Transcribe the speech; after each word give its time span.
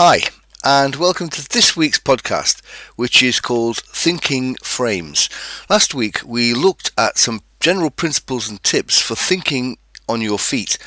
Hi, 0.00 0.20
and 0.62 0.94
welcome 0.94 1.28
to 1.30 1.48
this 1.48 1.76
week's 1.76 1.98
podcast, 1.98 2.64
which 2.94 3.20
is 3.20 3.40
called 3.40 3.78
Thinking 3.78 4.54
Frames. 4.62 5.28
Last 5.68 5.92
week 5.92 6.20
we 6.24 6.54
looked 6.54 6.92
at 6.96 7.18
some 7.18 7.42
general 7.58 7.90
principles 7.90 8.48
and 8.48 8.62
tips 8.62 9.02
for 9.02 9.16
thinking 9.16 9.76
on 10.08 10.20
your 10.20 10.38
feet. 10.38 10.78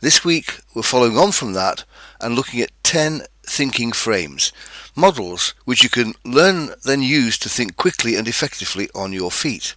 This 0.00 0.22
week 0.22 0.60
we're 0.74 0.82
following 0.82 1.16
on 1.16 1.32
from 1.32 1.54
that 1.54 1.84
and 2.20 2.34
looking 2.34 2.60
at 2.60 2.70
10 2.82 3.22
thinking 3.42 3.90
frames, 3.90 4.52
models 4.94 5.54
which 5.64 5.82
you 5.82 5.88
can 5.88 6.12
learn 6.26 6.74
then 6.84 7.00
use 7.00 7.38
to 7.38 7.48
think 7.48 7.78
quickly 7.78 8.16
and 8.16 8.28
effectively 8.28 8.90
on 8.94 9.14
your 9.14 9.30
feet. 9.30 9.76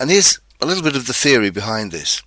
And 0.00 0.10
here's 0.10 0.40
a 0.60 0.66
little 0.66 0.82
bit 0.82 0.96
of 0.96 1.06
the 1.06 1.14
theory 1.14 1.50
behind 1.50 1.92
this. 1.92 2.24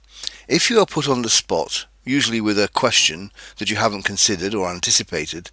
If 0.47 0.70
you 0.70 0.79
are 0.79 0.86
put 0.86 1.09
on 1.09 1.23
the 1.23 1.29
spot 1.29 1.88
usually 2.10 2.41
with 2.41 2.60
a 2.60 2.68
question 2.68 3.32
that 3.57 3.70
you 3.70 3.76
haven't 3.76 4.04
considered 4.04 4.55
or 4.55 4.70
anticipated, 4.70 5.52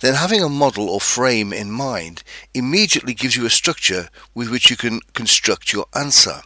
then 0.00 0.14
having 0.14 0.42
a 0.42 0.48
model 0.48 0.90
or 0.90 1.00
frame 1.00 1.52
in 1.52 1.70
mind 1.70 2.22
immediately 2.52 3.14
gives 3.14 3.36
you 3.36 3.46
a 3.46 3.50
structure 3.50 4.08
with 4.34 4.50
which 4.50 4.68
you 4.68 4.76
can 4.76 5.00
construct 5.12 5.72
your 5.72 5.86
answer. 5.94 6.42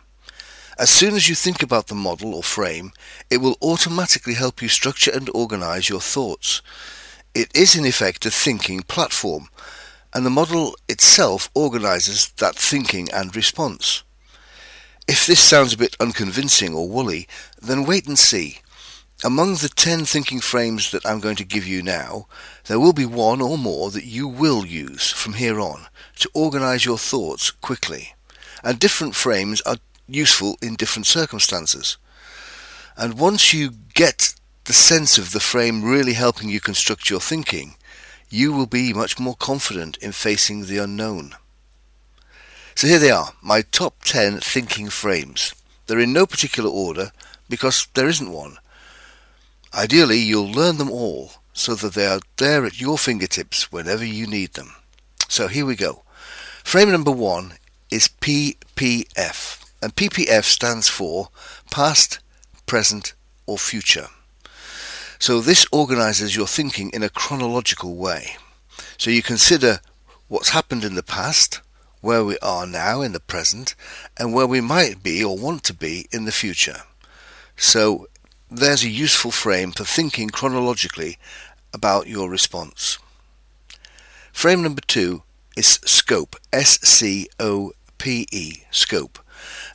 As 0.79 0.91
soon 0.91 1.15
as 1.15 1.29
you 1.29 1.35
think 1.35 1.63
about 1.63 1.89
the 1.89 1.95
model 1.95 2.35
or 2.35 2.43
frame, 2.43 2.93
it 3.31 3.39
will 3.39 3.57
automatically 3.61 4.35
help 4.35 4.63
you 4.63 4.69
structure 4.69 5.11
and 5.11 5.29
organize 5.35 5.89
your 5.89 6.01
thoughts. 6.01 6.63
It 7.35 7.51
is 7.55 7.75
in 7.75 7.85
effect 7.85 8.27
a 8.27 8.31
thinking 8.31 8.83
platform, 8.83 9.49
and 10.15 10.25
the 10.25 10.31
model 10.31 10.77
itself 10.89 11.51
organizes 11.55 12.29
that 12.39 12.55
thinking 12.55 13.11
and 13.13 13.35
response. 13.35 14.05
If 15.09 15.27
this 15.27 15.43
sounds 15.43 15.73
a 15.73 15.79
bit 15.79 15.97
unconvincing 15.99 16.75
or 16.75 16.89
woolly, 16.89 17.27
then 17.61 17.85
wait 17.85 18.07
and 18.07 18.19
see. 18.19 18.59
Among 19.25 19.55
the 19.55 19.69
10 19.69 20.05
thinking 20.05 20.39
frames 20.39 20.93
that 20.93 21.05
I'm 21.05 21.19
going 21.19 21.35
to 21.37 21.45
give 21.45 21.67
you 21.67 21.83
now, 21.83 22.29
there 22.67 22.79
will 22.79 22.93
be 22.93 23.05
one 23.05 23.41
or 23.41 23.59
more 23.59 23.91
that 23.91 24.05
you 24.05 24.29
will 24.29 24.65
use 24.65 25.11
from 25.11 25.33
here 25.33 25.59
on 25.59 25.87
to 26.21 26.31
organize 26.35 26.85
your 26.85 26.99
thoughts 26.99 27.51
quickly. 27.51 28.15
And 28.63 28.79
different 28.79 29.17
frames 29.17 29.61
are 29.63 29.79
useful 30.07 30.57
in 30.63 30.77
different 30.77 31.07
circumstances. 31.07 31.97
And 32.97 33.19
once 33.19 33.53
you 33.53 33.71
get 33.93 34.35
the 34.67 34.73
sense 34.73 35.19
of 35.19 35.33
the 35.33 35.41
frame 35.41 35.83
really 35.83 36.13
helping 36.13 36.49
you 36.49 36.61
construct 36.61 37.11
your 37.11 37.21
thinking, 37.21 37.75
you 38.31 38.53
will 38.53 38.67
be 38.67 38.93
much 38.93 39.19
more 39.19 39.35
confident 39.35 39.97
in 39.97 40.13
facing 40.13 40.67
the 40.67 40.79
unknown. 40.79 41.35
So 42.77 42.87
here 42.87 43.01
they 43.01 43.11
are, 43.11 43.33
my 43.43 43.63
top 43.63 44.05
10 44.05 44.39
thinking 44.39 44.91
frames. 44.91 45.55
They're 45.87 45.99
in 45.99 46.13
no 46.13 46.25
particular 46.25 46.71
order 46.71 47.11
because 47.49 47.89
there 47.95 48.09
isn't 48.09 48.31
one. 48.31 48.59
Ideally, 49.79 50.19
you'll 50.19 50.51
learn 50.51 50.79
them 50.79 50.91
all 50.91 51.35
so 51.53 51.77
that 51.77 51.95
they 51.95 52.05
are 52.05 52.19
there 52.37 52.67
at 52.67 52.81
your 52.81 52.99
fingertips 52.99 53.71
whenever 53.71 54.05
you 54.05 54.27
need 54.27 54.55
them. 54.55 54.75
So 55.29 55.47
here 55.47 55.65
we 55.65 55.77
go. 55.77 56.03
Frame 56.65 56.91
number 56.91 57.13
one 57.13 57.53
is 57.89 58.09
PPF, 58.09 59.71
and 59.81 59.95
PPF 59.95 60.43
stands 60.43 60.89
for 60.89 61.29
Past, 61.71 62.19
Present, 62.67 63.15
or 63.47 63.57
Future. 63.57 64.09
So 65.21 65.41
this 65.41 65.65
organizes 65.71 66.35
your 66.35 66.49
thinking 66.49 66.91
in 66.93 67.05
a 67.05 67.09
chronological 67.09 67.95
way. 67.95 68.37
So 68.97 69.13
you 69.13 69.23
consider 69.23 69.79
what's 70.27 70.49
happened 70.49 70.83
in 70.83 70.97
the 70.97 71.05
past, 71.05 71.61
where 72.01 72.25
we 72.25 72.37
are 72.39 72.67
now 72.67 73.01
in 73.01 73.13
the 73.13 73.21
present, 73.21 73.77
and 74.17 74.35
where 74.35 74.47
we 74.49 74.61
might 74.61 75.05
be 75.05 75.23
or 75.23 75.39
want 75.39 75.63
to 75.65 75.73
be 75.73 76.09
in 76.11 76.25
the 76.25 76.33
future. 76.33 76.83
So 77.57 78.09
there's 78.51 78.83
a 78.83 78.89
useful 78.89 79.31
frame 79.31 79.73
for 79.73 79.85
thinking 79.85 80.31
chronologically 80.31 81.19
about 81.75 82.07
your 82.07 82.31
response. 82.31 82.99
Frame 84.33 84.63
number 84.63 84.81
two 84.87 85.23
is 85.57 85.81
SCOPE, 85.85 86.37
S-C-O-P-E, 86.53 88.53
SCOPE, 88.71 89.19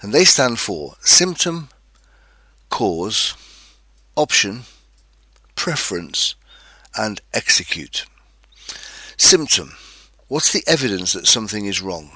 and 0.02 0.14
they 0.14 0.24
stand 0.24 0.60
for 0.60 0.96
symptom, 1.02 1.70
cause, 2.70 3.36
option, 4.16 4.62
preference, 5.56 6.36
and 6.98 7.22
execute. 7.34 8.06
Symptom. 9.18 9.74
What's 10.28 10.52
the 10.52 10.64
evidence 10.66 11.14
that 11.14 11.28
something 11.28 11.66
is 11.66 11.82
wrong? 11.82 12.12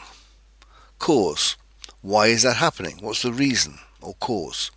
Cause. 0.97 1.55
Why 2.01 2.27
is 2.27 2.43
that 2.43 2.57
happening? 2.57 2.97
What's 3.01 3.21
the 3.21 3.33
reason 3.33 3.79
or 4.01 4.15
cause? 4.15 4.71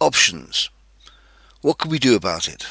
Options. 0.00 0.68
What 1.62 1.78
can 1.78 1.90
we 1.90 1.98
do 1.98 2.14
about 2.14 2.48
it? 2.48 2.66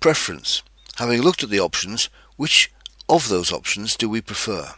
Preference. 0.00 0.62
Having 0.96 1.22
looked 1.22 1.44
at 1.44 1.50
the 1.50 1.60
options, 1.60 2.08
which 2.36 2.72
of 3.08 3.28
those 3.28 3.52
options 3.52 3.96
do 3.96 4.08
we 4.08 4.20
prefer? 4.20 4.72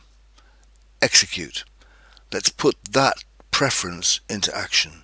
Execute. 1.00 1.64
Let's 2.30 2.50
put 2.50 2.76
that 2.91 3.24
preference 3.50 4.20
into 4.28 4.54
action. 4.54 5.02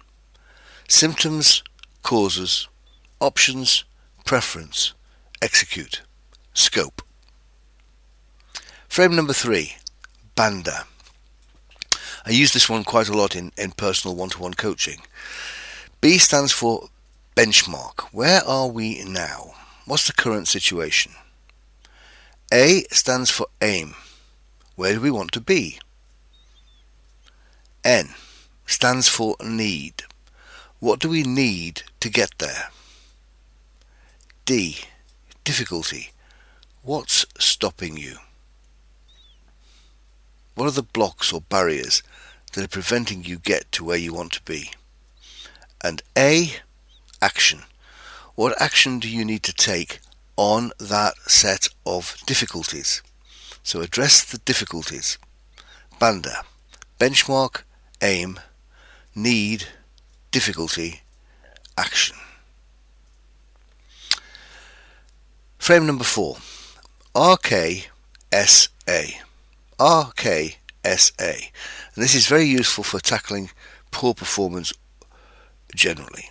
Symptoms, 0.88 1.62
causes, 2.02 2.68
options, 3.18 3.84
preference, 4.26 4.92
execute, 5.40 6.02
scope. 6.52 7.00
Frame 8.88 9.16
number 9.16 9.32
three, 9.32 9.76
BANDA. 10.36 10.84
I 12.26 12.30
use 12.30 12.52
this 12.52 12.68
one 12.68 12.84
quite 12.84 13.08
a 13.08 13.16
lot 13.16 13.34
in, 13.34 13.52
in 13.56 13.72
personal 13.72 14.16
one-to-one 14.16 14.54
coaching. 14.54 15.00
B 16.04 16.18
stands 16.18 16.52
for 16.52 16.90
benchmark. 17.34 18.08
Where 18.12 18.44
are 18.44 18.68
we 18.68 19.02
now? 19.04 19.54
What's 19.86 20.06
the 20.06 20.12
current 20.12 20.48
situation? 20.48 21.12
A 22.52 22.84
stands 22.90 23.30
for 23.30 23.46
aim. 23.62 23.94
Where 24.76 24.92
do 24.92 25.00
we 25.00 25.10
want 25.10 25.32
to 25.32 25.40
be? 25.40 25.78
N 27.82 28.10
stands 28.66 29.08
for 29.08 29.34
need. 29.42 30.02
What 30.78 31.00
do 31.00 31.08
we 31.08 31.22
need 31.22 31.84
to 32.00 32.10
get 32.10 32.36
there? 32.36 32.68
D. 34.44 34.80
Difficulty. 35.42 36.10
What's 36.82 37.24
stopping 37.38 37.96
you? 37.96 38.18
What 40.54 40.66
are 40.66 40.70
the 40.70 40.82
blocks 40.82 41.32
or 41.32 41.40
barriers 41.40 42.02
that 42.52 42.62
are 42.62 42.68
preventing 42.68 43.24
you 43.24 43.38
get 43.38 43.72
to 43.72 43.84
where 43.84 43.96
you 43.96 44.12
want 44.12 44.32
to 44.32 44.42
be? 44.42 44.72
And 45.84 46.02
A, 46.16 46.54
action. 47.20 47.64
What 48.36 48.60
action 48.60 48.98
do 48.98 49.06
you 49.06 49.22
need 49.22 49.42
to 49.42 49.52
take 49.52 50.00
on 50.34 50.72
that 50.80 51.14
set 51.26 51.68
of 51.84 52.16
difficulties? 52.24 53.02
So 53.62 53.82
address 53.82 54.24
the 54.24 54.38
difficulties. 54.38 55.18
Banda. 55.98 56.44
Benchmark, 56.98 57.64
aim, 58.00 58.40
need, 59.14 59.66
difficulty, 60.30 61.02
action. 61.76 62.16
Frame 65.58 65.84
number 65.84 66.04
four. 66.04 66.38
RKSA. 67.14 67.84
RKSA. 69.78 70.56
And 71.94 72.04
this 72.04 72.14
is 72.14 72.26
very 72.26 72.46
useful 72.46 72.84
for 72.84 73.00
tackling 73.00 73.50
poor 73.90 74.14
performance 74.14 74.72
generally. 75.74 76.30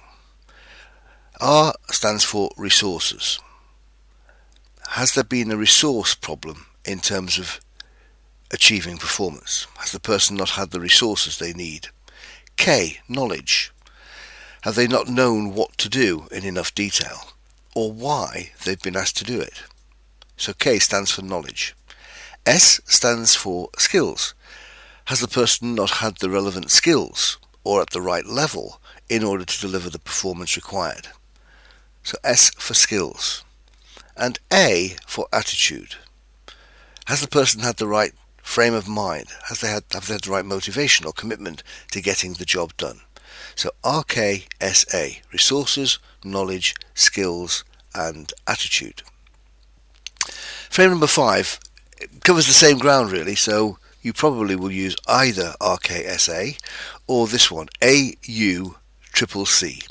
R 1.39 1.73
stands 1.91 2.23
for 2.23 2.51
resources. 2.57 3.39
Has 4.89 5.13
there 5.13 5.23
been 5.23 5.51
a 5.51 5.57
resource 5.57 6.15
problem 6.15 6.67
in 6.85 6.99
terms 6.99 7.37
of 7.37 7.59
achieving 8.51 8.97
performance? 8.97 9.67
Has 9.77 9.91
the 9.91 9.99
person 9.99 10.37
not 10.37 10.51
had 10.51 10.71
the 10.71 10.79
resources 10.79 11.37
they 11.37 11.53
need? 11.53 11.87
K, 12.55 12.99
knowledge. 13.09 13.71
Have 14.61 14.75
they 14.75 14.87
not 14.87 15.09
known 15.09 15.53
what 15.53 15.77
to 15.79 15.89
do 15.89 16.27
in 16.31 16.45
enough 16.45 16.73
detail 16.73 17.33
or 17.75 17.91
why 17.91 18.51
they've 18.63 18.81
been 18.81 18.95
asked 18.95 19.17
to 19.17 19.25
do 19.25 19.41
it? 19.41 19.63
So 20.37 20.53
K 20.53 20.79
stands 20.79 21.11
for 21.11 21.21
knowledge. 21.23 21.75
S 22.45 22.79
stands 22.85 23.35
for 23.35 23.69
skills. 23.77 24.33
Has 25.05 25.19
the 25.19 25.27
person 25.27 25.75
not 25.75 25.99
had 26.01 26.17
the 26.17 26.29
relevant 26.29 26.71
skills 26.71 27.37
or 27.63 27.81
at 27.81 27.89
the 27.89 28.01
right 28.01 28.25
level 28.25 28.79
in 29.09 29.23
order 29.23 29.45
to 29.45 29.61
deliver 29.61 29.89
the 29.89 29.99
performance 29.99 30.55
required. 30.55 31.09
So 32.03 32.17
S 32.23 32.51
for 32.57 32.73
skills. 32.73 33.43
And 34.15 34.39
A 34.51 34.95
for 35.07 35.27
attitude. 35.33 35.95
Has 37.05 37.21
the 37.21 37.27
person 37.27 37.61
had 37.61 37.77
the 37.77 37.87
right 37.87 38.13
frame 38.41 38.73
of 38.73 38.87
mind? 38.87 39.27
Has 39.49 39.61
they 39.61 39.69
had, 39.69 39.83
have 39.91 40.07
they 40.07 40.13
had 40.13 40.23
the 40.23 40.31
right 40.31 40.45
motivation 40.45 41.05
or 41.05 41.13
commitment 41.13 41.63
to 41.91 42.01
getting 42.01 42.33
the 42.33 42.45
job 42.45 42.75
done? 42.77 43.01
So 43.55 43.71
RKSA, 43.83 45.21
resources, 45.31 45.99
knowledge, 46.23 46.75
skills, 46.93 47.63
and 47.95 48.31
attitude. 48.47 49.03
Frame 50.69 50.91
number 50.91 51.07
five 51.07 51.59
covers 52.21 52.47
the 52.47 52.53
same 52.53 52.79
ground 52.79 53.11
really, 53.11 53.35
so 53.35 53.77
you 54.01 54.13
probably 54.13 54.55
will 54.55 54.71
use 54.71 54.95
either 55.07 55.53
RKSA 55.61 56.59
or 57.07 57.27
this 57.27 57.51
one, 57.51 57.67
AU 57.81 58.75
triple 59.13 59.45
C. 59.45 59.83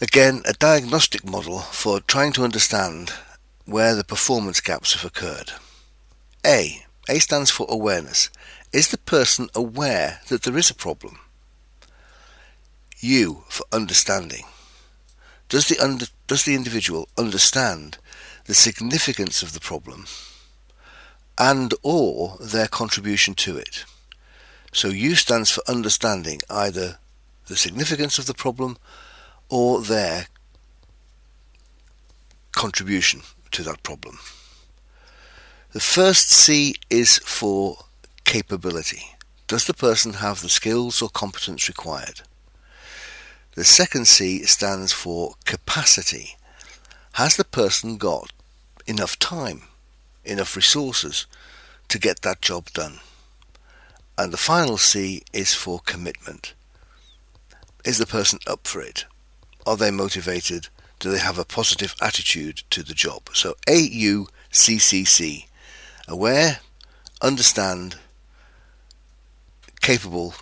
Again, 0.00 0.42
a 0.46 0.54
diagnostic 0.54 1.24
model 1.24 1.58
for 1.58 2.00
trying 2.00 2.32
to 2.32 2.44
understand 2.44 3.12
where 3.66 3.94
the 3.94 4.04
performance 4.04 4.60
gaps 4.60 4.94
have 4.94 5.04
occurred. 5.04 5.52
A. 6.46 6.84
A 7.10 7.18
stands 7.18 7.50
for 7.50 7.66
awareness. 7.68 8.30
Is 8.72 8.88
the 8.88 8.98
person 8.98 9.50
aware 9.54 10.20
that 10.28 10.42
there 10.42 10.56
is 10.56 10.70
a 10.70 10.74
problem? 10.74 11.18
U 13.00 13.44
for 13.50 13.66
understanding. 13.70 14.46
Does 15.50 15.68
the, 15.68 15.78
under, 15.78 16.06
does 16.26 16.44
the 16.44 16.54
individual 16.54 17.06
understand 17.18 17.98
the 18.46 18.54
significance 18.54 19.42
of 19.42 19.52
the 19.52 19.60
problem 19.60 20.06
and 21.36 21.74
or 21.82 22.38
their 22.40 22.66
contribution 22.66 23.34
to 23.34 23.58
it? 23.58 23.84
So 24.74 24.88
U 24.88 25.14
stands 25.14 25.52
for 25.52 25.62
understanding 25.68 26.40
either 26.50 26.98
the 27.46 27.56
significance 27.56 28.18
of 28.18 28.26
the 28.26 28.34
problem 28.34 28.76
or 29.48 29.80
their 29.80 30.26
contribution 32.50 33.22
to 33.52 33.62
that 33.62 33.84
problem. 33.84 34.18
The 35.70 35.80
first 35.80 36.28
C 36.28 36.74
is 36.90 37.18
for 37.18 37.84
capability. 38.24 39.14
Does 39.46 39.64
the 39.64 39.74
person 39.74 40.14
have 40.14 40.40
the 40.40 40.48
skills 40.48 41.00
or 41.00 41.08
competence 41.08 41.68
required? 41.68 42.22
The 43.54 43.62
second 43.62 44.08
C 44.08 44.42
stands 44.42 44.92
for 44.92 45.34
capacity. 45.44 46.36
Has 47.12 47.36
the 47.36 47.44
person 47.44 47.96
got 47.96 48.32
enough 48.88 49.20
time, 49.20 49.62
enough 50.24 50.56
resources 50.56 51.26
to 51.86 52.00
get 52.00 52.22
that 52.22 52.42
job 52.42 52.70
done? 52.72 52.98
And 54.16 54.32
the 54.32 54.36
final 54.36 54.76
C 54.76 55.22
is 55.32 55.54
for 55.54 55.80
commitment. 55.80 56.54
Is 57.84 57.98
the 57.98 58.06
person 58.06 58.38
up 58.46 58.66
for 58.66 58.80
it? 58.80 59.06
Are 59.66 59.76
they 59.76 59.90
motivated? 59.90 60.68
Do 61.00 61.10
they 61.10 61.18
have 61.18 61.38
a 61.38 61.44
positive 61.44 61.94
attitude 62.00 62.62
to 62.70 62.82
the 62.82 62.94
job? 62.94 63.30
So 63.32 63.54
AUCCC. 63.66 65.46
Aware, 66.06 66.60
understand, 67.20 67.96
capable, 69.80 70.34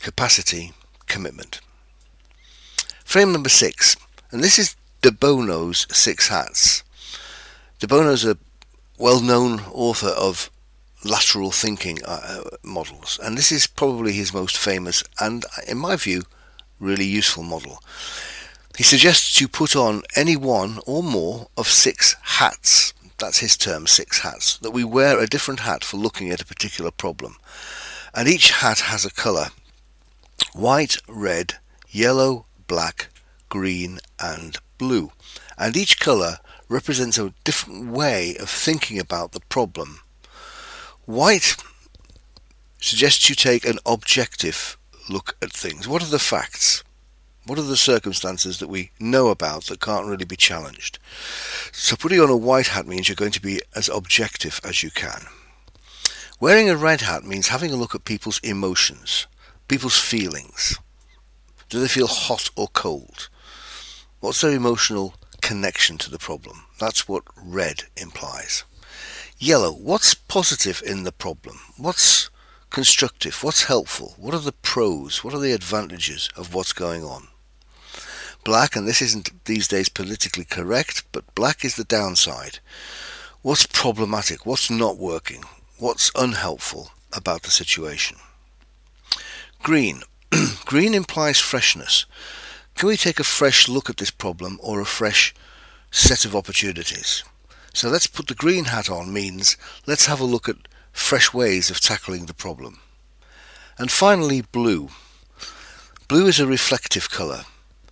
capacity, 0.00 0.72
commitment. 1.06 1.60
Frame 3.04 3.32
number 3.32 3.48
six, 3.48 3.96
and 4.30 4.42
this 4.42 4.58
is 4.58 4.74
De 5.02 5.12
Bono's 5.12 5.86
Six 5.90 6.28
Hats. 6.28 6.82
De 7.78 7.86
Bono's 7.86 8.24
a 8.24 8.38
well-known 8.98 9.60
author 9.72 10.08
of 10.08 10.50
lateral 11.04 11.50
thinking 11.50 11.98
uh, 12.04 12.42
models, 12.62 13.18
and 13.22 13.36
this 13.36 13.52
is 13.52 13.66
probably 13.66 14.12
his 14.12 14.32
most 14.32 14.56
famous 14.56 15.04
and, 15.20 15.44
in 15.66 15.78
my 15.78 15.96
view, 15.96 16.22
really 16.80 17.04
useful 17.04 17.42
model. 17.42 17.82
He 18.76 18.82
suggests 18.82 19.40
you 19.40 19.48
put 19.48 19.74
on 19.74 20.02
any 20.14 20.36
one 20.36 20.80
or 20.86 21.02
more 21.02 21.48
of 21.56 21.66
six 21.66 22.14
hats. 22.22 22.92
That's 23.18 23.38
his 23.38 23.56
term, 23.56 23.86
six 23.86 24.20
hats. 24.20 24.58
That 24.58 24.72
we 24.72 24.84
wear 24.84 25.18
a 25.18 25.26
different 25.26 25.60
hat 25.60 25.82
for 25.82 25.96
looking 25.96 26.30
at 26.30 26.42
a 26.42 26.46
particular 26.46 26.90
problem. 26.90 27.36
And 28.14 28.28
each 28.28 28.50
hat 28.50 28.80
has 28.80 29.06
a 29.06 29.10
colour. 29.10 29.46
White, 30.52 30.98
red, 31.08 31.54
yellow, 31.88 32.44
black, 32.66 33.08
green 33.48 33.98
and 34.20 34.58
blue. 34.76 35.10
And 35.56 35.74
each 35.76 35.98
colour 35.98 36.38
represents 36.68 37.16
a 37.16 37.32
different 37.44 37.90
way 37.90 38.36
of 38.36 38.50
thinking 38.50 38.98
about 38.98 39.32
the 39.32 39.40
problem. 39.48 40.00
White 41.06 41.56
suggests 42.80 43.28
you 43.28 43.36
take 43.36 43.64
an 43.64 43.78
objective 43.86 44.76
look 45.08 45.36
at 45.40 45.52
things. 45.52 45.86
What 45.86 46.02
are 46.02 46.10
the 46.10 46.18
facts? 46.18 46.82
What 47.46 47.60
are 47.60 47.62
the 47.62 47.76
circumstances 47.76 48.58
that 48.58 48.66
we 48.66 48.90
know 48.98 49.28
about 49.28 49.66
that 49.66 49.80
can't 49.80 50.08
really 50.08 50.24
be 50.24 50.34
challenged? 50.34 50.98
So 51.70 51.94
putting 51.94 52.18
on 52.18 52.28
a 52.28 52.36
white 52.36 52.68
hat 52.68 52.88
means 52.88 53.08
you're 53.08 53.14
going 53.14 53.30
to 53.30 53.40
be 53.40 53.60
as 53.76 53.88
objective 53.88 54.60
as 54.64 54.82
you 54.82 54.90
can. 54.90 55.26
Wearing 56.40 56.68
a 56.68 56.76
red 56.76 57.02
hat 57.02 57.22
means 57.22 57.48
having 57.48 57.70
a 57.70 57.76
look 57.76 57.94
at 57.94 58.04
people's 58.04 58.40
emotions, 58.40 59.28
people's 59.68 60.00
feelings. 60.00 60.76
Do 61.68 61.78
they 61.78 61.86
feel 61.86 62.08
hot 62.08 62.50
or 62.56 62.66
cold? 62.66 63.28
What's 64.18 64.40
their 64.40 64.50
emotional 64.50 65.14
connection 65.40 65.98
to 65.98 66.10
the 66.10 66.18
problem? 66.18 66.64
That's 66.80 67.06
what 67.06 67.22
red 67.40 67.84
implies. 67.96 68.64
Yellow, 69.38 69.70
what's 69.70 70.14
positive 70.14 70.82
in 70.86 71.02
the 71.02 71.12
problem? 71.12 71.60
What's 71.76 72.30
constructive? 72.70 73.44
What's 73.44 73.64
helpful? 73.64 74.14
What 74.16 74.32
are 74.32 74.40
the 74.40 74.52
pros? 74.52 75.22
What 75.22 75.34
are 75.34 75.38
the 75.38 75.52
advantages 75.52 76.30
of 76.36 76.54
what's 76.54 76.72
going 76.72 77.04
on? 77.04 77.28
Black, 78.44 78.74
and 78.74 78.88
this 78.88 79.02
isn't 79.02 79.44
these 79.44 79.68
days 79.68 79.90
politically 79.90 80.44
correct, 80.44 81.04
but 81.12 81.34
black 81.34 81.66
is 81.66 81.76
the 81.76 81.84
downside. 81.84 82.60
What's 83.42 83.66
problematic? 83.66 84.46
What's 84.46 84.70
not 84.70 84.96
working? 84.96 85.44
What's 85.78 86.10
unhelpful 86.14 86.92
about 87.12 87.42
the 87.42 87.50
situation? 87.50 88.16
Green. 89.62 90.00
Green 90.64 90.94
implies 90.94 91.38
freshness. 91.40 92.06
Can 92.74 92.88
we 92.88 92.96
take 92.96 93.20
a 93.20 93.24
fresh 93.24 93.68
look 93.68 93.90
at 93.90 93.98
this 93.98 94.10
problem 94.10 94.58
or 94.62 94.80
a 94.80 94.86
fresh 94.86 95.34
set 95.90 96.24
of 96.24 96.34
opportunities? 96.34 97.22
So 97.76 97.90
let's 97.90 98.06
put 98.06 98.28
the 98.28 98.34
green 98.34 98.64
hat 98.64 98.88
on 98.88 99.12
means 99.12 99.58
let's 99.86 100.06
have 100.06 100.18
a 100.18 100.24
look 100.24 100.48
at 100.48 100.66
fresh 100.92 101.34
ways 101.34 101.68
of 101.68 101.78
tackling 101.78 102.24
the 102.24 102.32
problem. 102.32 102.80
And 103.78 103.90
finally, 103.90 104.40
blue. 104.40 104.88
Blue 106.08 106.26
is 106.26 106.40
a 106.40 106.46
reflective 106.46 107.10
colour. 107.10 107.44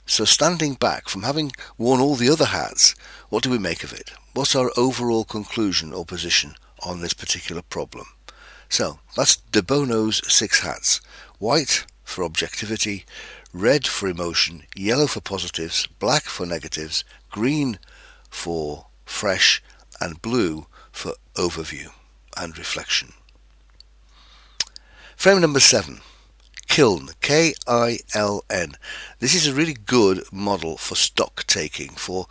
So 0.06 0.24
standing 0.24 0.72
back 0.72 1.10
from 1.10 1.24
having 1.24 1.52
worn 1.76 2.00
all 2.00 2.14
the 2.14 2.30
other 2.30 2.46
hats, 2.46 2.94
what 3.28 3.42
do 3.42 3.50
we 3.50 3.58
make 3.58 3.84
of 3.84 3.92
it? 3.92 4.12
What's 4.32 4.56
our 4.56 4.70
overall 4.74 5.22
conclusion 5.22 5.92
or 5.92 6.06
position 6.06 6.54
on 6.82 7.02
this 7.02 7.12
particular 7.12 7.60
problem? 7.60 8.06
So 8.70 9.00
that's 9.14 9.36
De 9.36 9.62
Bono's 9.62 10.22
six 10.32 10.60
hats. 10.60 11.02
White 11.38 11.84
for 12.04 12.24
objectivity, 12.24 13.04
red 13.52 13.86
for 13.86 14.08
emotion, 14.08 14.62
yellow 14.74 15.06
for 15.06 15.20
positives, 15.20 15.86
black 15.98 16.22
for 16.22 16.46
negatives, 16.46 17.04
green 17.30 17.78
for 18.30 18.86
fresh, 19.04 19.62
and 20.00 20.22
blue 20.22 20.66
for 20.92 21.14
overview 21.34 21.90
and 22.36 22.56
reflection. 22.58 23.12
Frame 25.16 25.40
number 25.40 25.60
seven. 25.60 26.00
Kiln, 26.66 27.10
K-I-L-N. 27.20 28.72
This 29.20 29.34
is 29.34 29.46
a 29.46 29.54
really 29.54 29.74
good 29.74 30.24
model 30.32 30.76
for 30.76 30.96
stock 30.96 31.46
taking, 31.46 31.90
for 31.90 32.26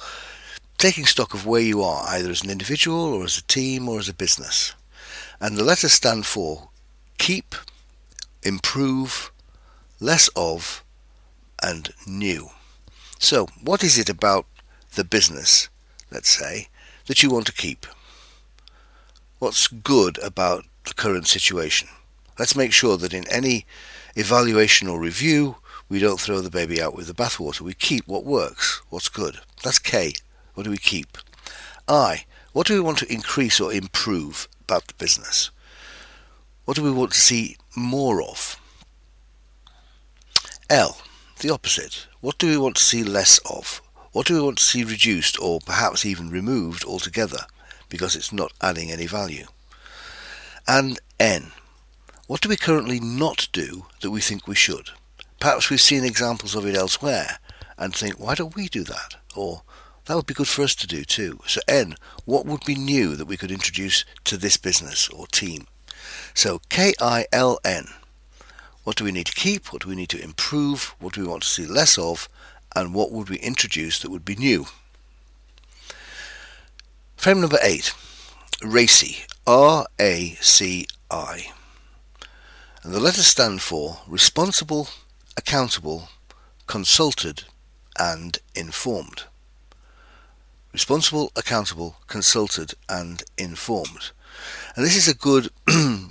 taking 0.78 1.06
stock 1.06 1.34
of 1.34 1.46
where 1.46 1.62
you 1.62 1.82
are, 1.82 2.04
either 2.10 2.30
as 2.30 2.44
an 2.44 2.50
individual 2.50 3.14
or 3.14 3.24
as 3.24 3.38
a 3.38 3.44
team 3.44 3.88
or 3.88 4.00
as 4.00 4.10
a 4.10 4.14
business. 4.14 4.76
And 5.40 5.56
the 5.56 5.64
letters 5.64 5.94
stand 5.94 6.26
for 6.26 6.70
keep, 7.18 7.56
improve, 8.44 9.32
less 10.00 10.30
of, 10.36 10.84
and 11.62 11.94
new. 12.06 12.50
So, 13.20 13.48
what 13.64 13.84
is 13.84 13.98
it 13.98 14.10
about 14.10 14.46
the 14.96 15.06
business, 15.06 15.70
let's 16.12 16.30
say, 16.30 16.68
that 17.08 17.24
you 17.24 17.30
want 17.30 17.46
to 17.48 17.54
keep? 17.54 17.86
What's 19.40 19.68
good 19.68 20.18
about 20.24 20.66
the 20.86 20.94
current 20.94 21.28
situation? 21.28 21.90
Let's 22.40 22.56
make 22.56 22.74
sure 22.74 22.98
that 22.98 23.14
in 23.14 23.28
any 23.30 23.66
evaluation 24.16 24.88
or 24.88 25.00
review, 25.00 25.58
we 25.90 26.00
don't 26.00 26.20
throw 26.20 26.40
the 26.40 26.50
baby 26.50 26.82
out 26.82 26.96
with 26.96 27.08
the 27.08 27.14
bathwater. 27.14 27.62
We 27.62 27.74
keep 27.74 28.08
what 28.08 28.26
works, 28.26 28.82
what's 28.90 29.10
good. 29.10 29.40
That's 29.64 29.80
K. 29.80 30.14
What 30.54 30.64
do 30.64 30.70
we 30.70 30.78
keep? 30.78 31.18
I. 31.88 32.26
What 32.54 32.68
do 32.68 32.74
we 32.76 32.80
want 32.80 33.00
to 33.00 33.12
increase 33.12 33.60
or 33.60 33.74
improve 33.74 34.48
about 34.62 34.88
the 34.88 34.94
business? 34.94 35.50
What 36.66 36.78
do 36.78 36.84
we 36.84 36.92
want 36.92 37.12
to 37.12 37.20
see 37.20 37.58
more 37.76 38.22
of? 38.22 38.60
L. 40.70 40.98
The 41.40 41.50
opposite. 41.50 42.08
What 42.22 42.38
do 42.38 42.48
we 42.48 42.58
want 42.58 42.78
to 42.78 42.84
see 42.84 43.04
less 43.04 43.40
of? 43.40 43.82
What 44.14 44.28
do 44.28 44.36
we 44.36 44.42
want 44.42 44.60
to 44.60 44.64
see 44.64 44.84
reduced 44.84 45.40
or 45.42 45.60
perhaps 45.60 46.06
even 46.06 46.30
removed 46.30 46.86
altogether 46.86 47.48
because 47.90 48.16
it's 48.16 48.32
not 48.32 48.54
adding 48.62 48.92
any 48.92 49.08
value? 49.08 49.48
And 50.68 51.00
N. 51.20 51.52
What 52.28 52.40
do 52.40 52.48
we 52.48 52.56
currently 52.56 53.00
not 53.00 53.48
do 53.52 53.88
that 54.02 54.12
we 54.12 54.22
think 54.22 54.48
we 54.48 54.56
should? 54.56 54.92
Perhaps 55.40 55.70
we've 55.70 55.82
seen 55.82 56.06
examples 56.06 56.54
of 56.54 56.66
it 56.68 56.76
elsewhere 56.76 57.40
and 57.78 57.94
think, 57.94 58.20
why 58.20 58.36
don't 58.36 58.56
we 58.56 58.70
do 58.70 58.84
that? 58.84 59.16
Or 59.36 59.64
that 60.06 60.16
would 60.16 60.28
be 60.28 60.36
good 60.36 60.48
for 60.48 60.62
us 60.62 60.76
to 60.76 60.88
do 60.88 61.04
too. 61.04 61.40
So 61.48 61.62
N, 61.68 61.96
what 62.26 62.46
would 62.46 62.64
be 62.66 62.76
new 62.76 63.16
that 63.16 63.26
we 63.26 63.36
could 63.36 63.52
introduce 63.52 64.06
to 64.26 64.38
this 64.38 64.58
business 64.58 65.10
or 65.10 65.26
team? 65.26 65.66
So 66.36 66.62
K-I-L-N. 66.70 67.88
What 68.84 68.96
do 68.98 69.06
we 69.06 69.12
need 69.12 69.28
to 69.28 69.34
keep? 69.34 69.74
What 69.74 69.82
do 69.82 69.90
we 69.90 69.96
need 69.96 70.10
to 70.10 70.22
improve? 70.22 70.94
What 71.00 71.14
do 71.14 71.22
we 71.22 71.28
want 71.28 71.44
to 71.44 71.50
see 71.50 71.66
less 71.66 71.98
of? 71.98 72.30
And 72.76 72.94
what 72.94 73.12
would 73.12 73.30
we 73.30 73.38
introduce 73.38 74.00
that 74.00 74.12
would 74.12 74.26
be 74.26 74.36
new? 74.36 74.66
Frame 77.16 77.42
number 77.42 77.60
eight. 77.62 77.94
RACI. 78.62 79.26
R-A-C-I 79.46 81.52
and 82.84 82.94
the 82.94 83.00
letters 83.00 83.28
stand 83.28 83.62
for 83.62 84.00
responsible, 84.08 84.90
accountable, 85.38 86.10
consulted, 86.68 87.46
and 87.98 88.40
informed. 88.56 89.24
Responsible, 90.74 91.32
accountable, 91.36 91.96
consulted, 92.08 92.74
and 92.90 93.24
informed. 93.38 94.12
And 94.76 94.86
this 94.86 94.98
is 94.98 95.08
a 95.08 95.16
good 95.16 95.50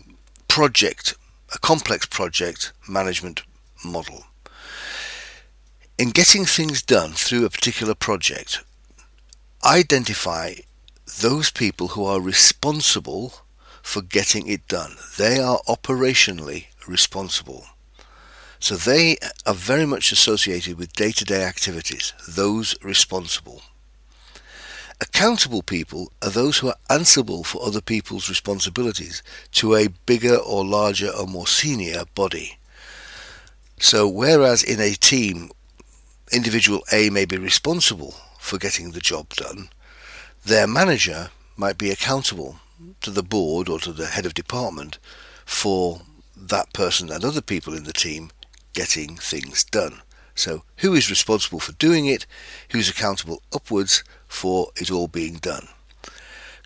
project, 0.48 1.14
a 1.54 1.58
complex 1.58 2.06
project 2.06 2.72
management 2.88 3.42
model. 3.84 4.24
In 6.02 6.10
getting 6.10 6.44
things 6.44 6.82
done 6.82 7.12
through 7.12 7.44
a 7.44 7.50
particular 7.50 7.94
project, 7.94 8.64
identify 9.64 10.54
those 11.20 11.52
people 11.52 11.88
who 11.94 12.04
are 12.04 12.20
responsible 12.20 13.34
for 13.82 14.02
getting 14.02 14.48
it 14.48 14.66
done. 14.66 14.96
They 15.16 15.38
are 15.38 15.60
operationally 15.68 16.64
responsible. 16.88 17.66
So 18.58 18.74
they 18.74 19.16
are 19.46 19.54
very 19.54 19.86
much 19.86 20.10
associated 20.10 20.76
with 20.76 20.92
day 20.92 21.12
to 21.12 21.24
day 21.24 21.44
activities, 21.44 22.14
those 22.28 22.74
responsible. 22.82 23.62
Accountable 25.00 25.62
people 25.62 26.10
are 26.20 26.30
those 26.30 26.58
who 26.58 26.66
are 26.66 26.82
answerable 26.90 27.44
for 27.44 27.64
other 27.64 27.80
people's 27.80 28.28
responsibilities 28.28 29.22
to 29.52 29.76
a 29.76 29.86
bigger 30.04 30.34
or 30.34 30.64
larger 30.64 31.10
or 31.10 31.28
more 31.28 31.46
senior 31.46 32.02
body. 32.16 32.58
So, 33.78 34.08
whereas 34.08 34.64
in 34.64 34.80
a 34.80 34.94
team, 34.94 35.52
individual 36.32 36.82
A 36.92 37.10
may 37.10 37.24
be 37.24 37.36
responsible 37.36 38.14
for 38.38 38.58
getting 38.58 38.90
the 38.90 39.00
job 39.00 39.28
done, 39.30 39.68
their 40.44 40.66
manager 40.66 41.30
might 41.56 41.78
be 41.78 41.90
accountable 41.90 42.56
to 43.00 43.10
the 43.10 43.22
board 43.22 43.68
or 43.68 43.78
to 43.80 43.92
the 43.92 44.06
head 44.06 44.26
of 44.26 44.34
department 44.34 44.98
for 45.44 46.02
that 46.36 46.72
person 46.72 47.10
and 47.10 47.24
other 47.24 47.42
people 47.42 47.74
in 47.74 47.84
the 47.84 47.92
team 47.92 48.30
getting 48.72 49.16
things 49.16 49.62
done. 49.64 50.02
So, 50.34 50.62
who 50.78 50.94
is 50.94 51.10
responsible 51.10 51.60
for 51.60 51.72
doing 51.72 52.06
it? 52.06 52.26
Who's 52.70 52.88
accountable 52.88 53.42
upwards 53.52 54.02
for 54.26 54.70
it 54.76 54.90
all 54.90 55.08
being 55.08 55.34
done? 55.34 55.68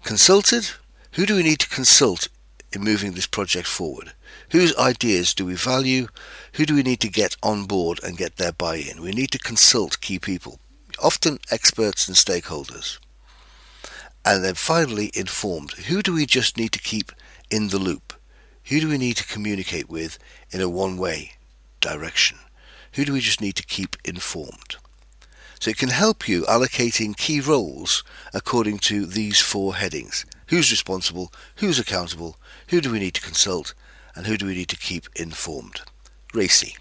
Consulted? 0.04 0.70
Who 1.12 1.26
do 1.26 1.34
we 1.34 1.42
need 1.42 1.58
to 1.60 1.68
consult 1.68 2.28
in 2.72 2.84
moving 2.84 3.12
this 3.12 3.26
project 3.26 3.66
forward? 3.66 4.12
Whose 4.50 4.76
ideas 4.76 5.34
do 5.34 5.46
we 5.46 5.54
value? 5.54 6.08
Who 6.54 6.66
do 6.66 6.74
we 6.74 6.82
need 6.82 7.00
to 7.00 7.08
get 7.08 7.36
on 7.42 7.64
board 7.64 8.00
and 8.02 8.16
get 8.16 8.36
their 8.36 8.52
buy 8.52 8.76
in? 8.76 9.02
We 9.02 9.10
need 9.10 9.30
to 9.32 9.38
consult 9.38 10.00
key 10.00 10.18
people, 10.18 10.60
often 11.02 11.38
experts 11.50 12.06
and 12.06 12.16
stakeholders. 12.16 12.98
And 14.24 14.44
then 14.44 14.54
finally, 14.54 15.10
informed. 15.14 15.72
Who 15.72 16.02
do 16.02 16.14
we 16.14 16.26
just 16.26 16.56
need 16.56 16.72
to 16.72 16.80
keep 16.80 17.12
in 17.50 17.68
the 17.68 17.78
loop? 17.78 18.12
Who 18.64 18.80
do 18.80 18.88
we 18.88 18.98
need 18.98 19.16
to 19.18 19.26
communicate 19.26 19.88
with 19.88 20.18
in 20.50 20.60
a 20.60 20.68
one 20.68 20.96
way 20.96 21.32
direction? 21.80 22.38
Who 22.94 23.04
do 23.04 23.12
we 23.12 23.20
just 23.20 23.40
need 23.40 23.54
to 23.56 23.66
keep 23.66 23.96
informed? 24.04 24.76
So 25.60 25.70
it 25.70 25.78
can 25.78 25.88
help 25.88 26.28
you 26.28 26.42
allocating 26.42 27.16
key 27.16 27.40
roles 27.40 28.02
according 28.34 28.78
to 28.80 29.06
these 29.06 29.40
four 29.40 29.76
headings. 29.76 30.26
Who's 30.48 30.70
responsible? 30.70 31.32
Who's 31.56 31.78
accountable? 31.78 32.36
Who 32.68 32.80
do 32.80 32.92
we 32.92 32.98
need 32.98 33.14
to 33.14 33.20
consult? 33.20 33.74
And 34.16 34.26
who 34.26 34.36
do 34.36 34.46
we 34.46 34.54
need 34.54 34.70
to 34.70 34.76
keep 34.76 35.04
informed? 35.14 35.82
RACI. 36.32 36.76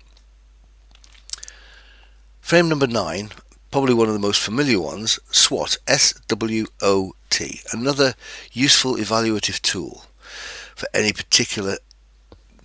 Frame 2.39 2.69
number 2.69 2.87
nine, 2.87 3.29
probably 3.71 3.93
one 3.93 4.07
of 4.07 4.13
the 4.13 4.19
most 4.19 4.41
familiar 4.41 4.79
ones, 4.79 5.19
SWOT, 5.31 5.77
S-W-O-T, 5.87 7.59
another 7.73 8.13
useful 8.53 8.95
evaluative 8.95 9.61
tool 9.61 10.05
for 10.75 10.87
any 10.93 11.11
particular 11.11 11.77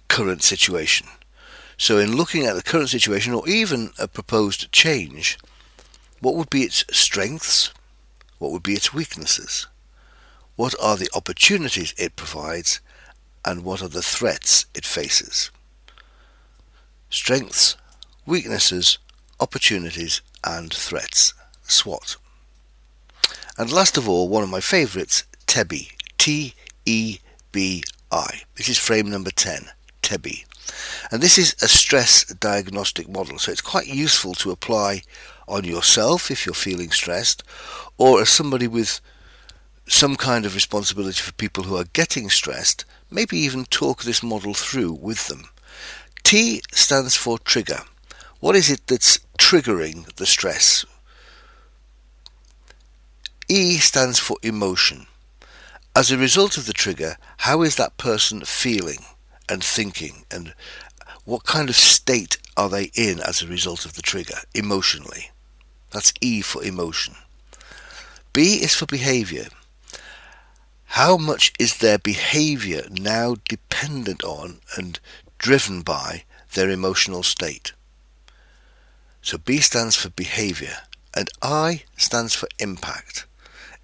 current 0.08 0.42
situation. 0.42 1.08
So, 1.76 1.98
in 1.98 2.16
looking 2.16 2.44
at 2.44 2.54
the 2.54 2.62
current 2.62 2.90
situation 2.90 3.32
or 3.32 3.48
even 3.48 3.90
a 3.98 4.06
proposed 4.06 4.70
change, 4.70 5.38
what 6.20 6.34
would 6.34 6.50
be 6.50 6.62
its 6.62 6.84
strengths? 6.90 7.72
What 8.38 8.52
would 8.52 8.62
be 8.62 8.74
its 8.74 8.92
weaknesses? 8.92 9.66
What 10.56 10.74
are 10.80 10.96
the 10.96 11.08
opportunities 11.14 11.94
it 11.96 12.16
provides? 12.16 12.80
And 13.44 13.64
what 13.64 13.82
are 13.82 13.88
the 13.88 14.02
threats 14.02 14.66
it 14.75 14.85
faces? 14.85 15.50
Strengths, 17.09 17.76
weaknesses, 18.26 18.99
opportunities, 19.38 20.20
and 20.44 20.73
threats. 20.73 21.35
SWOT. 21.62 22.16
And 23.56 23.73
last 23.73 23.97
of 23.97 24.09
all, 24.09 24.28
one 24.28 24.42
of 24.42 24.50
my 24.50 24.61
favourites, 24.61 25.25
TEBI. 25.47 25.90
T 26.20 26.52
E 26.85 27.18
B 27.50 27.82
I. 28.12 28.42
This 28.56 28.68
is 28.68 28.76
frame 28.76 29.09
number 29.09 29.30
10, 29.30 29.70
TEBI. 30.02 30.44
And 31.11 31.23
this 31.23 31.38
is 31.38 31.56
a 31.62 31.66
stress 31.66 32.25
diagnostic 32.26 33.09
model, 33.09 33.38
so 33.38 33.50
it's 33.50 33.62
quite 33.62 33.87
useful 33.87 34.35
to 34.35 34.50
apply 34.50 35.00
on 35.49 35.64
yourself 35.64 36.30
if 36.30 36.44
you're 36.44 36.54
feeling 36.54 36.90
stressed, 36.90 37.42
or 37.97 38.20
as 38.20 38.28
somebody 38.28 38.68
with 38.68 39.00
some 39.88 40.14
kind 40.14 40.44
of 40.44 40.54
responsibility 40.54 41.20
for 41.20 41.32
people 41.32 41.64
who 41.64 41.76
are 41.76 41.85
getting 41.94 42.28
stressed, 42.28 42.85
maybe 43.10 43.38
even 43.38 43.64
talk 43.66 44.02
this 44.02 44.22
model 44.22 44.54
through 44.54 44.92
with 44.92 45.28
them. 45.28 45.48
T 46.22 46.62
stands 46.72 47.16
for 47.16 47.38
trigger. 47.38 47.80
What 48.40 48.56
is 48.56 48.70
it 48.70 48.86
that's 48.86 49.18
triggering 49.38 50.14
the 50.16 50.26
stress? 50.26 50.84
E 53.48 53.78
stands 53.78 54.18
for 54.18 54.36
emotion. 54.42 55.06
As 55.96 56.10
a 56.10 56.18
result 56.18 56.56
of 56.56 56.66
the 56.66 56.72
trigger, 56.72 57.16
how 57.38 57.62
is 57.62 57.76
that 57.76 57.96
person 57.96 58.42
feeling? 58.42 59.04
and 59.50 59.62
thinking 59.62 60.24
and 60.30 60.54
what 61.24 61.44
kind 61.44 61.68
of 61.68 61.76
state 61.76 62.38
are 62.56 62.68
they 62.68 62.90
in 62.94 63.20
as 63.20 63.42
a 63.42 63.46
result 63.46 63.84
of 63.84 63.94
the 63.94 64.02
trigger 64.02 64.36
emotionally 64.54 65.30
that's 65.90 66.12
e 66.20 66.40
for 66.40 66.62
emotion 66.62 67.14
b 68.32 68.62
is 68.62 68.74
for 68.74 68.86
behavior 68.86 69.48
how 70.94 71.16
much 71.16 71.52
is 71.56 71.78
their 71.78 71.99
behavior 71.99 72.82
now 72.90 73.37
dependent 73.49 74.25
on 74.25 74.59
and 74.76 74.99
driven 75.38 75.82
by 75.82 76.25
their 76.54 76.68
emotional 76.68 77.23
state? 77.23 77.73
So 79.23 79.38
b 79.38 79.59
stands 79.59 79.94
for 79.94 80.11
behavior 80.11 80.78
and 81.14 81.30
i 81.40 81.85
stands 81.97 82.35
for 82.35 82.49
impact. 82.59 83.25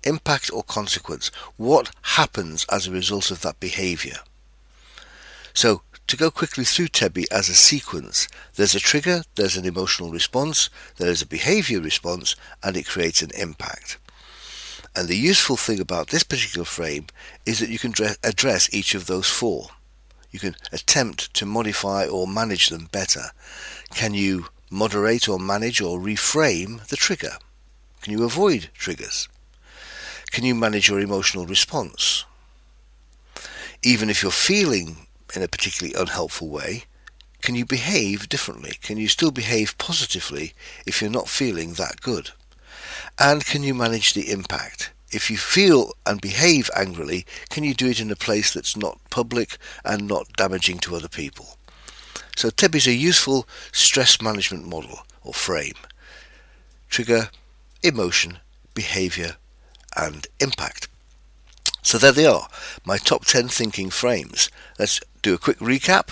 Impact 0.03 0.51
or 0.53 0.65
consequence. 0.65 1.31
What 1.57 1.91
happens 2.03 2.67
as 2.73 2.89
a 2.89 2.93
result 2.93 3.31
of 3.31 3.41
that 3.43 3.61
behavior? 3.61 4.19
So 5.55 5.83
to 6.09 6.17
go 6.17 6.33
quickly 6.33 6.65
through 6.65 6.89
TEBI 6.89 7.27
as 7.31 7.49
a 7.49 7.55
sequence, 7.55 8.27
there's 8.57 8.75
a 8.75 8.81
trigger, 8.81 9.23
there's 9.37 9.57
an 9.57 9.65
emotional 9.65 10.11
response, 10.11 10.71
there 10.97 11.11
is 11.11 11.23
a 11.23 11.27
behavior 11.27 11.81
response, 11.81 12.35
and 12.65 12.77
it 12.77 12.87
creates 12.87 13.23
an 13.23 13.31
impact. 13.39 13.99
And 14.97 15.09
the 15.09 15.17
useful 15.17 15.59
thing 15.59 15.79
about 15.79 16.09
this 16.09 16.23
particular 16.23 16.65
frame 16.65 17.07
is 17.45 17.59
that 17.61 17.69
you 17.69 17.79
can 17.79 17.93
address 18.25 18.73
each 18.73 18.95
of 18.95 19.07
those 19.07 19.29
four. 19.29 19.69
You 20.31 20.39
can 20.39 20.57
attempt 20.73 21.35
to 21.35 21.45
modify 21.45 22.07
or 22.07 22.27
manage 22.27 22.71
them 22.71 22.89
better. 22.91 23.33
Can 23.95 24.15
you 24.15 24.47
moderate 24.71 25.29
or 25.29 25.39
manage 25.39 25.83
or 25.83 25.99
reframe 25.99 26.87
the 26.89 26.97
trigger? 26.97 27.37
Can 28.01 28.15
you 28.15 28.25
avoid 28.25 28.71
triggers? 28.73 29.29
Can 30.31 30.45
you 30.45 30.55
manage 30.55 30.89
your 30.89 31.01
emotional 31.01 31.47
response? 31.47 32.25
Even 33.83 34.09
if 34.09 34.23
you're 34.23 34.33
feeling 34.33 35.07
in 35.35 35.43
a 35.43 35.49
particularly 35.49 35.95
unhelpful 35.95 36.49
way, 36.49 36.85
can 37.43 37.55
you 37.55 37.67
behave 37.67 38.31
differently? 38.31 38.79
Can 38.81 38.97
you 38.97 39.09
still 39.09 39.31
behave 39.31 39.77
positively 39.77 40.55
if 40.87 41.03
you're 41.03 41.11
not 41.11 41.29
feeling 41.29 41.75
that 41.75 42.01
good? 42.01 42.31
And 43.19 43.45
can 43.45 43.63
you 43.63 43.75
manage 43.75 44.13
the 44.13 44.31
impact? 44.31 44.93
If 45.11 45.31
you 45.31 45.39
feel 45.39 45.93
and 46.05 46.21
behave 46.21 46.71
angrily, 46.77 47.25
can 47.49 47.65
you 47.65 47.73
do 47.73 47.89
it 47.89 48.01
in 48.01 48.11
a 48.11 48.17
place 48.17 48.53
that's 48.53 48.77
not 48.77 48.99
public 49.09 49.57
and 49.85 50.07
not 50.07 50.33
damaging 50.37 50.79
to 50.81 50.97
other 50.97 51.09
people? 51.09 51.57
So 52.37 52.51
TEBI 52.51 52.75
is 52.75 52.87
a 52.87 52.93
useful 52.93 53.49
stress 53.73 54.21
management 54.21 54.67
model 54.67 55.01
or 55.25 55.33
frame. 55.33 55.77
Trigger, 56.91 57.31
emotion, 57.83 58.41
behavior, 58.75 59.37
and 59.97 60.27
impact. 60.39 60.89
So 61.83 61.97
there 61.99 62.13
they 62.13 62.27
are, 62.27 62.49
my 62.85 62.99
top 62.99 63.25
10 63.25 63.49
thinking 63.49 63.91
frames. 63.91 64.51
Let's 64.79 65.01
do 65.23 65.33
a 65.35 65.39
quick 65.39 65.59
recap. 65.59 66.11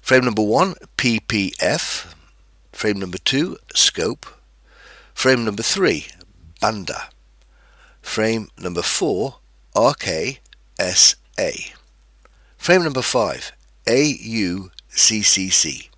Frame 0.00 0.24
number 0.24 0.42
one, 0.42 0.74
PPF. 0.96 2.14
Frame 2.72 3.00
number 3.00 3.18
two, 3.18 3.58
scope. 3.74 4.26
Frame 5.12 5.44
number 5.44 5.62
three, 5.62 6.06
BANDA. 6.62 7.08
Frame 8.00 8.48
number 8.56 8.82
four, 8.82 9.38
RKSA. 9.74 10.38
Frame 12.56 12.84
number 12.84 13.02
five, 13.02 13.50
AUCCC. 13.86 15.88